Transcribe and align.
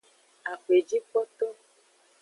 Axwejikpoto. 0.51 1.47